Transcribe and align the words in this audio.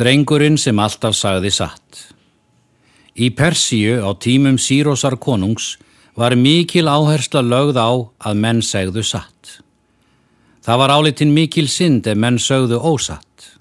Drengurinn 0.00 0.56
sem 0.56 0.78
alltaf 0.80 1.12
sagði 1.12 1.50
satt. 1.52 1.98
Í 3.20 3.26
Persíu 3.36 3.98
á 4.00 4.16
tímum 4.16 4.56
Sýrósar 4.56 5.18
konungs 5.20 5.74
var 6.16 6.32
mikil 6.40 6.88
áhersla 6.88 7.42
lögð 7.44 7.76
á 7.76 7.90
að 8.30 8.40
menn 8.40 8.62
segðu 8.64 9.04
satt. 9.04 9.60
Það 10.64 10.80
var 10.80 10.94
álitin 10.96 11.34
mikil 11.36 11.68
synd 11.68 12.08
ef 12.08 12.16
menn 12.16 12.40
sögðu 12.40 12.80
ósatt. 12.80 13.58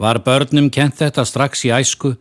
Var 0.00 0.22
börnum 0.24 0.72
kent 0.72 0.96
þetta 1.02 1.26
strax 1.28 1.66
í 1.68 1.74
æsku 1.76 2.14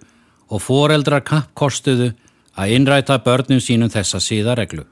og 0.52 0.60
foreldrar 0.60 1.24
kappkostuðu 1.24 2.12
að 2.60 2.76
innræta 2.76 3.22
börnum 3.24 3.64
sínum 3.64 3.94
þessa 3.94 4.20
síðareglu. 4.20 4.84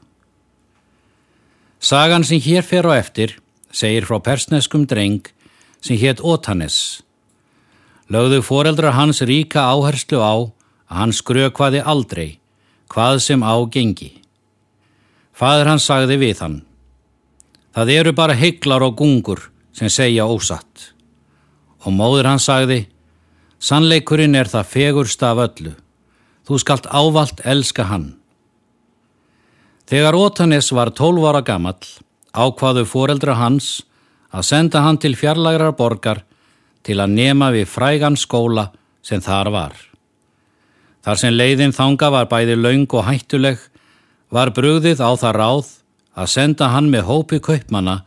Sagan 1.84 2.24
sem 2.24 2.40
hér 2.40 2.64
fer 2.64 2.88
á 2.88 2.96
eftir 2.96 3.42
segir 3.76 4.08
frá 4.08 4.24
persneskum 4.24 4.88
dreng 4.88 5.28
sem 5.84 6.00
hétt 6.00 6.24
Ótanes. 6.24 7.02
Lögðu 8.12 8.42
foreldrar 8.44 8.98
hans 8.98 9.22
ríka 9.24 9.64
áherslu 9.72 10.20
á 10.20 10.36
að 10.92 10.98
hann 11.00 11.14
skrökvaði 11.16 11.80
aldrei 11.80 12.40
hvað 12.92 13.22
sem 13.24 13.40
á 13.40 13.56
gengi. 13.72 14.12
Fadur 15.32 15.70
hans 15.72 15.86
sagði 15.88 16.18
við 16.20 16.42
hann. 16.44 16.58
Það 17.72 17.92
eru 17.96 18.12
bara 18.12 18.36
hygglar 18.36 18.84
og 18.84 18.98
gungur 19.00 19.46
sem 19.72 19.88
segja 19.88 20.28
ósatt. 20.28 20.92
Og 21.88 21.96
móður 21.96 22.28
hans 22.34 22.50
sagði, 22.50 22.84
sannleikurinn 23.64 24.36
er 24.36 24.52
það 24.52 24.68
fegurst 24.74 25.24
af 25.24 25.40
öllu. 25.46 25.72
Þú 26.44 26.60
skalt 26.60 26.90
ávalt 26.92 27.40
elska 27.48 27.88
hann. 27.88 28.10
Þegar 29.88 30.18
Ótanes 30.20 30.72
var 30.76 30.92
12 30.92 31.30
ára 31.32 31.42
gammal, 31.48 31.80
ákvaðu 32.36 32.84
foreldra 32.88 33.38
hans 33.40 33.86
að 34.32 34.48
senda 34.48 34.84
hann 34.84 35.00
til 35.00 35.16
fjarlagrar 35.20 35.74
borgar 35.80 36.26
til 36.86 37.00
að 37.00 37.16
nema 37.16 37.52
við 37.54 37.70
frægan 37.70 38.18
skóla 38.18 38.70
sem 39.06 39.22
þar 39.22 39.52
var. 39.54 39.74
Þar 41.02 41.18
sem 41.18 41.34
leiðin 41.34 41.74
þanga 41.74 42.12
var 42.14 42.30
bæði 42.30 42.58
laung 42.60 42.88
og 42.94 43.08
hættuleg 43.08 43.60
var 44.32 44.54
brugðið 44.56 45.02
á 45.02 45.12
það 45.18 45.38
ráð 45.38 45.70
að 46.16 46.32
senda 46.36 46.70
hann 46.74 46.90
með 46.94 47.08
hópi 47.10 47.42
kaupmanna 47.44 48.02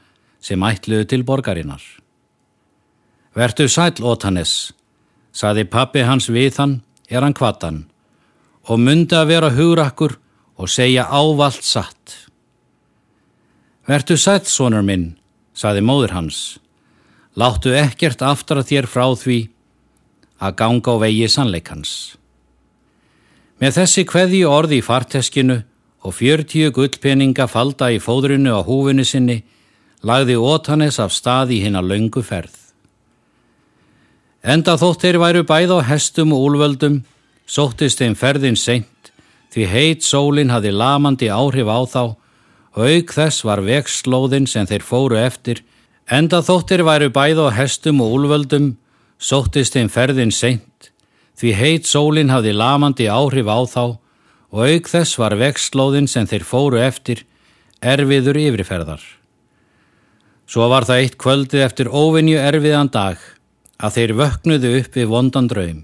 sem 0.45 0.63
ætluðu 0.63 1.09
til 1.11 1.23
borgarinnar. 1.27 1.83
Vertu 3.35 3.67
sæl, 3.67 3.99
Ótanes, 3.99 4.73
saði 5.35 5.65
pappi 5.67 6.05
hans 6.07 6.29
við 6.31 6.61
hann, 6.61 6.75
er 7.11 7.25
hann 7.25 7.35
kvatan, 7.35 7.85
og 8.71 8.79
myndi 8.79 9.17
að 9.19 9.31
vera 9.33 9.51
hugrakkur 9.51 10.15
og 10.55 10.71
segja 10.71 11.09
ávalt 11.11 11.65
satt. 11.67 12.29
Vertu 13.91 14.17
sæl, 14.17 14.45
sonur 14.47 14.87
minn, 14.87 15.17
saði 15.51 15.83
móður 15.83 16.15
hans, 16.15 16.61
láttu 17.39 17.75
ekkert 17.75 18.23
aftar 18.23 18.63
að 18.63 18.71
þér 18.71 18.91
frá 18.91 19.07
því 19.19 19.39
að 20.45 20.57
ganga 20.61 20.95
á 20.95 21.03
vegi 21.03 21.29
sannleikans. 21.31 21.93
Með 23.61 23.79
þessi 23.79 24.05
kveði 24.09 24.45
orði 24.49 24.81
í 24.81 24.85
farteskinu 24.85 25.61
og 26.05 26.15
fjörtíu 26.15 26.73
gullpeninga 26.75 27.47
falda 27.49 27.91
í 27.95 28.01
fóðrunu 28.03 28.53
á 28.53 28.61
húfinu 28.67 29.07
sinni 29.07 29.43
lagði 30.05 30.37
Ótanes 30.37 30.99
af 31.01 31.15
stað 31.17 31.55
í 31.57 31.63
hinn 31.65 31.79
að 31.79 31.95
laungu 31.95 32.23
ferð. 32.23 32.57
Enda 34.45 34.75
þótt 34.77 35.07
þeir 35.07 35.19
væru 35.23 35.45
bæð 35.49 35.79
á 35.81 35.89
hestum 35.89 36.35
og 36.37 36.51
úlvöldum, 36.51 36.99
sóttist 37.49 38.03
þeim 38.03 38.17
ferðin 38.19 38.59
seint 38.61 39.13
því 39.55 39.69
heit 39.71 40.05
sólinn 40.05 40.51
hafi 40.53 40.73
lamandi 40.75 41.31
áhrif 41.31 41.71
á 41.71 41.81
þá 41.87 42.03
og 42.75 42.81
auk 42.83 43.13
þess 43.15 43.45
var 43.47 43.63
vekslóðin 43.63 44.49
sem 44.51 44.67
þeir 44.67 44.83
fóru 44.83 45.17
eftir, 45.21 45.63
enda 46.11 46.43
þótt 46.45 46.73
þeir 46.73 46.85
væru 46.85 47.11
bæð 47.15 47.41
á 47.45 47.49
hestum 47.57 48.03
og 48.05 48.19
úlvöldum, 48.19 48.75
sóttist 49.19 49.77
þeim 49.77 49.89
ferðin 49.89 50.33
seint 50.35 50.91
því 51.39 51.53
heit 51.59 51.89
sólinn 51.89 52.31
hafði 52.31 52.55
lamandi 52.55 53.07
áhrif 53.11 53.49
á 53.51 53.59
þá 53.67 53.85
og 54.55 54.61
auk 54.63 54.89
þess 54.91 55.19
var 55.19 55.35
vekslóðin 55.39 56.07
sem 56.11 56.29
þeir 56.31 56.45
fóru 56.47 56.79
eftir 56.79 57.25
erfiður 57.83 58.39
yfirferðar. 58.39 59.03
Svo 60.47 60.69
var 60.71 60.87
það 60.87 61.01
eitt 61.03 61.17
kvöldið 61.19 61.65
eftir 61.65 61.91
óvinju 61.91 62.39
erfiðan 62.39 62.93
dag 62.93 63.19
að 63.83 63.97
þeir 63.97 64.15
vöknuðu 64.21 64.73
upp 64.79 64.99
við 64.99 65.11
vondan 65.11 65.49
draum. 65.51 65.81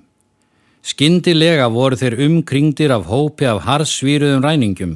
Skindilega 0.87 1.67
voru 1.73 1.99
þeir 1.99 2.21
umkringdir 2.29 2.93
af 2.95 3.09
hópi 3.11 3.49
af 3.49 3.65
harsvíruðum 3.67 4.45
ræningum. 4.45 4.95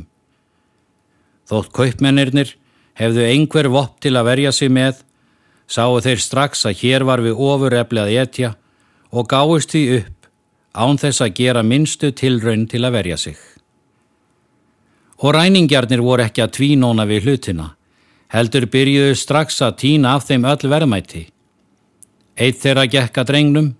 Þótt 1.48 1.74
kaupmennirnir 1.76 2.54
hefðu 2.96 3.26
einhver 3.26 3.68
vopp 3.72 3.98
til 4.00 4.14
að 4.16 4.30
verja 4.30 4.52
sig 4.54 4.70
með, 4.72 5.02
sáu 5.68 6.00
þeir 6.04 6.20
strax 6.20 6.66
að 6.68 6.78
hér 6.82 7.04
var 7.08 7.22
við 7.24 7.38
ofurefli 7.40 8.02
að 8.02 8.14
etja 8.22 8.54
og 9.14 9.28
gáist 9.30 9.72
því 9.72 9.84
upp 10.00 10.28
án 10.74 10.98
þess 10.98 11.22
að 11.22 11.36
gera 11.38 11.62
minnstu 11.62 12.10
tilraun 12.12 12.66
til 12.70 12.82
að 12.84 12.96
verja 12.98 13.18
sig. 13.18 13.38
Og 15.22 15.34
ræningjarnir 15.36 16.02
voru 16.02 16.26
ekki 16.26 16.42
að 16.42 16.54
tvínóna 16.58 17.06
við 17.06 17.28
hlutina, 17.28 17.68
heldur 18.34 18.66
byrjuðu 18.66 19.14
strax 19.16 19.60
að 19.62 19.78
týna 19.84 20.16
af 20.18 20.26
þeim 20.26 20.44
öll 20.50 20.70
verðmætti. 20.72 21.22
Eitt 22.34 22.58
þeirra 22.64 22.88
gekka 22.90 23.22
drengnum, 23.24 23.74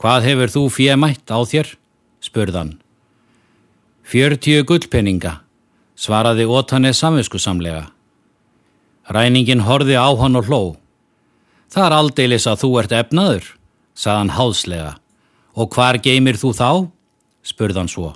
hvað 0.00 0.30
hefur 0.30 0.54
þú 0.56 0.62
fjemætt 0.72 1.28
á 1.28 1.38
þér? 1.44 1.76
spurðan. 2.24 2.78
Fjörtíu 4.04 4.64
gullpenninga, 4.64 5.42
svaraði 5.96 6.48
Ótanes 6.48 7.02
samviskusamlega. 7.04 7.90
Ræningin 9.12 9.64
horfi 9.68 9.96
á 10.00 10.08
hann 10.16 10.40
og 10.40 10.48
hló. 10.48 10.62
Það 11.74 11.86
er 11.88 11.94
aldeilis 11.96 12.44
að 12.46 12.60
þú 12.60 12.68
ert 12.78 12.92
efnaður, 12.94 13.46
saðan 13.98 14.28
hálslega. 14.36 14.92
Og 15.58 15.74
hvar 15.74 15.98
geymir 15.98 16.38
þú 16.38 16.52
þá? 16.54 16.70
spurðan 17.44 17.90
svo. 17.90 18.14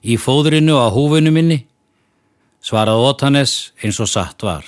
Í 0.00 0.16
fóðrinu 0.16 0.78
á 0.80 0.88
húfunu 0.88 1.30
minni? 1.30 1.66
Svarað 2.64 3.04
Ótanes 3.04 3.72
eins 3.84 4.00
og 4.00 4.08
satt 4.08 4.42
var. 4.42 4.64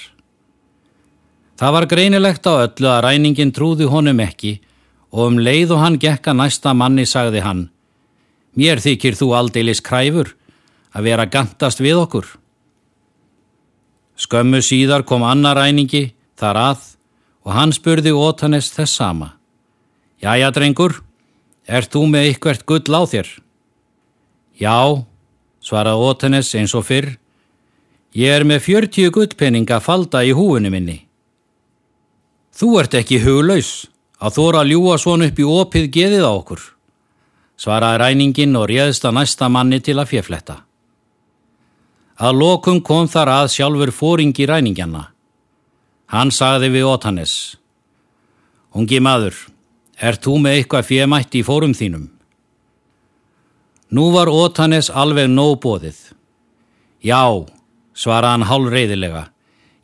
Það 1.56 1.74
var 1.76 1.88
greinilegt 1.88 2.46
á 2.48 2.52
öllu 2.66 2.88
að 2.92 3.02
ræningin 3.06 3.52
trúði 3.56 3.88
honum 3.88 4.20
ekki 4.20 4.58
og 5.12 5.26
um 5.30 5.40
leið 5.40 5.74
og 5.74 5.82
hann 5.82 5.98
gekka 6.00 6.36
næsta 6.36 6.72
manni 6.76 7.04
sagði 7.08 7.42
hann 7.44 7.66
Mér 8.52 8.80
þykir 8.84 9.16
þú 9.16 9.32
aldeilis 9.36 9.80
kræfur 9.80 10.34
að 10.92 11.06
vera 11.08 11.24
gantast 11.24 11.80
við 11.80 12.02
okkur. 12.04 12.26
Skömmu 14.20 14.60
síðar 14.60 15.06
kom 15.08 15.24
annar 15.24 15.56
ræningi 15.56 16.10
þar 16.36 16.60
að 16.60 16.82
og 17.42 17.52
hann 17.52 17.72
spurði 17.74 18.12
Ótanes 18.14 18.70
þess 18.74 18.98
sama. 18.98 19.32
Jæja, 20.22 20.50
drengur, 20.54 21.00
Er 21.66 21.86
þú 21.86 22.08
með 22.10 22.32
ykkvert 22.32 22.64
gull 22.66 22.90
á 22.90 23.02
þér? 23.06 23.28
Já, 24.58 25.04
svaraði 25.62 26.08
Ótanes 26.08 26.50
eins 26.58 26.74
og 26.74 26.86
fyrr. 26.88 27.14
Ég 28.12 28.34
er 28.34 28.44
með 28.44 28.66
fjörtíu 28.66 29.12
gullpenninga 29.14 29.78
falda 29.80 30.24
í 30.26 30.34
húinu 30.34 30.72
minni. 30.74 31.06
Þú 32.52 32.68
ert 32.82 32.98
ekki 32.98 33.22
huglaus 33.22 33.86
að 34.18 34.36
þóra 34.36 34.66
ljúa 34.66 34.98
svon 34.98 35.24
upp 35.24 35.38
í 35.38 35.46
opið 35.46 35.88
geðið 35.94 36.26
á 36.28 36.32
okkur, 36.34 36.60
svaraði 37.56 38.02
ræningin 38.02 38.58
og 38.58 38.68
réðst 38.68 39.06
að 39.08 39.16
næsta 39.22 39.48
manni 39.48 39.80
til 39.80 39.96
að 39.96 40.10
fjefletta. 40.12 40.58
Að 42.20 42.36
lokum 42.42 42.82
kom 42.84 43.08
þar 43.08 43.32
að 43.38 43.52
sjálfur 43.54 43.94
fóringi 43.94 44.46
ræningjanna. 44.46 45.11
Hann 46.12 46.30
sagði 46.30 46.68
við 46.74 46.90
Ótanes. 46.92 47.56
Ungi 48.76 49.00
maður, 49.00 49.36
Er 50.02 50.16
þú 50.18 50.40
með 50.42 50.56
eitthvað 50.58 50.88
fjemætt 50.88 51.36
í 51.38 51.44
fórum 51.46 51.74
þínum? 51.78 52.08
Nú 53.94 54.08
var 54.10 54.30
Ótanes 54.32 54.88
alveg 54.90 55.28
nóg 55.30 55.60
bóðið. 55.62 55.98
Já, 57.06 57.22
svara 57.94 58.32
hann 58.32 58.48
hálf 58.48 58.72
reyðilega. 58.72 59.28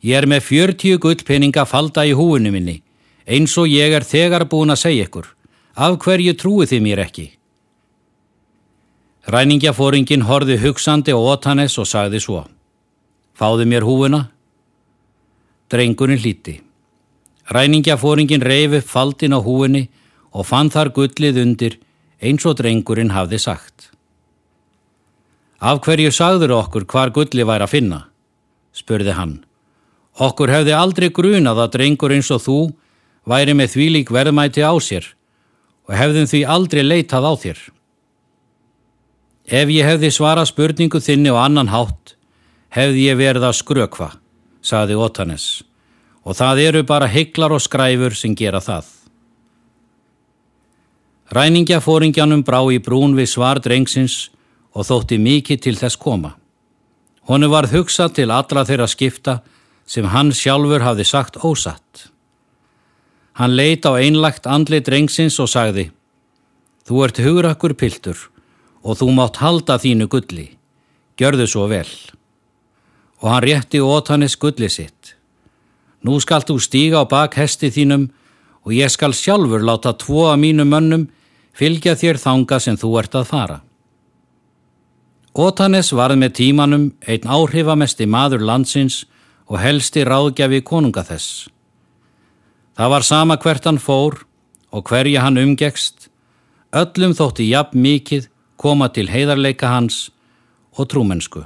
Ég 0.03 0.19
er 0.19 0.27
með 0.27 0.43
fjörtíu 0.47 0.99
gullpenninga 0.99 1.63
falda 1.67 2.03
í 2.07 2.11
húinu 2.15 2.51
minni, 2.51 2.81
eins 3.27 3.55
og 3.59 3.71
ég 3.71 3.95
er 3.95 4.03
þegar 4.03 4.47
búin 4.51 4.73
að 4.73 4.81
segja 4.83 5.07
ykkur. 5.07 5.27
Af 5.79 5.99
hverju 6.03 6.35
trúið 6.35 6.73
þið 6.73 6.83
mér 6.83 7.03
ekki? 7.05 7.27
Ræningjafóringin 9.29 10.25
horfi 10.27 10.57
hugsandi 10.59 11.15
á 11.15 11.19
Ótanes 11.19 11.77
og 11.79 11.87
sagði 11.87 12.19
svo. 12.23 12.43
Fáðu 13.39 13.67
mér 13.69 13.87
húuna? 13.87 14.25
Drengurinn 15.69 16.17
hlíti. 16.17 16.55
Ræningjafóringin 17.53 18.41
reyfi 18.41 18.81
faldin 18.81 19.37
á 19.37 19.39
húinni 19.41 19.87
og 20.33 20.45
fann 20.45 20.69
þar 20.73 20.89
gullið 20.93 21.41
undir 21.43 21.77
eins 22.21 22.45
og 22.45 22.57
drengurinn 22.57 23.13
hafði 23.13 23.39
sagt. 23.41 23.89
Af 25.59 25.81
hverju 25.85 26.11
sagður 26.15 26.55
okkur 26.57 26.85
hvar 26.89 27.11
gulli 27.13 27.45
væri 27.45 27.65
að 27.65 27.73
finna? 27.73 27.99
spurði 28.73 29.13
hann. 29.17 29.39
Okkur 30.17 30.51
hefði 30.51 30.73
aldrei 30.75 31.09
grunað 31.13 31.61
að 31.65 31.73
drengur 31.75 32.13
eins 32.15 32.29
og 32.31 32.41
þú 32.43 32.59
væri 33.29 33.53
með 33.53 33.73
þvílík 33.75 34.13
verðmæti 34.13 34.63
á 34.65 34.73
sér 34.81 35.05
og 35.89 35.93
hefðum 35.97 36.29
því 36.29 36.41
aldrei 36.55 36.81
leitað 36.85 37.27
á 37.29 37.33
þér. 37.43 37.59
Ef 39.49 39.69
ég 39.73 39.85
hefði 39.89 40.11
svara 40.13 40.45
spurningu 40.45 41.01
þinni 41.01 41.31
og 41.33 41.39
annan 41.41 41.71
hátt, 41.73 42.15
hefði 42.69 43.07
ég 43.09 43.17
verið 43.17 43.47
að 43.49 43.57
skrökva, 43.57 44.09
saði 44.61 44.97
Ótanes, 44.99 45.63
og 46.23 46.35
það 46.35 46.63
eru 46.67 46.83
bara 46.83 47.07
hygglar 47.07 47.53
og 47.55 47.61
skræfur 47.63 48.15
sem 48.15 48.35
gera 48.35 48.61
það. 48.63 48.87
Ræningjafóringjanum 51.29 52.41
brá 52.43 52.63
í 52.73 52.79
brún 52.81 53.13
við 53.17 53.29
svar 53.29 53.61
drengsins 53.61 54.29
og 54.73 54.87
þótti 54.87 55.19
mikið 55.21 55.61
til 55.61 55.75
þess 55.77 55.99
koma. 56.01 56.33
Honu 57.29 57.49
varð 57.51 57.75
hugsað 57.77 58.15
til 58.17 58.31
allra 58.33 58.65
þeirra 58.65 58.87
skipta 58.89 59.35
sem 59.85 60.07
hann 60.09 60.33
sjálfur 60.33 60.81
hafði 60.81 61.05
sagt 61.05 61.37
ósatt. 61.45 62.09
Hann 63.37 63.53
leit 63.55 63.85
á 63.85 63.93
einlagt 63.93 64.49
andli 64.49 64.81
drengsins 64.81 65.37
og 65.39 65.49
sagði 65.49 65.91
Þú 66.89 67.03
ert 67.05 67.19
hugrakkur 67.21 67.75
piltur 67.77 68.17
og 68.81 68.97
þú 68.97 69.11
mátt 69.13 69.37
halda 69.43 69.77
þínu 69.77 70.07
gulli. 70.09 70.47
Gjörðu 71.21 71.45
svo 71.45 71.67
vel. 71.69 71.89
Og 73.19 73.29
hann 73.29 73.43
rétti 73.43 73.81
ótanis 73.83 74.37
gulli 74.39 74.69
sitt. 74.69 75.15
Nú 76.03 76.19
skalt 76.23 76.47
þú 76.47 76.59
stíga 76.63 77.03
á 77.03 77.05
bak 77.09 77.35
hesti 77.35 77.71
þínum 77.71 78.07
og 78.63 78.75
ég 78.75 78.91
skal 78.91 79.15
sjálfur 79.15 79.63
láta 79.65 79.93
tvo 79.97 80.29
að 80.31 80.41
mínu 80.43 80.65
mönnum 80.67 81.09
fylgja 81.55 81.97
þér 81.99 82.19
þanga 82.21 82.59
sem 82.63 82.77
þú 82.79 82.93
ert 83.01 83.17
að 83.19 83.27
fara. 83.27 83.59
Ótanes 85.35 85.91
varð 85.95 86.19
með 86.19 86.35
tímanum 86.39 86.85
einn 87.07 87.27
áhrifamesti 87.27 88.07
maður 88.07 88.45
landsins 88.47 89.03
og 89.49 89.59
helsti 89.59 90.05
ráðgjafi 90.07 90.61
konunga 90.65 91.03
þess. 91.05 91.49
Það 92.77 92.91
var 92.93 93.03
sama 93.03 93.37
hvert 93.37 93.67
hann 93.67 93.81
fór 93.81 94.21
og 94.71 94.85
hverja 94.87 95.25
hann 95.25 95.41
umgekst, 95.41 96.07
öllum 96.71 97.15
þótti 97.17 97.49
jafn 97.49 97.81
mikið 97.83 98.29
koma 98.59 98.89
til 98.93 99.09
heiðarleika 99.09 99.71
hans 99.73 100.09
og 100.77 100.89
trúmennsku. 100.91 101.43